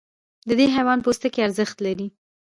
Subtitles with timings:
[0.47, 2.07] د دې حیوان پوستکی ارزښت لري.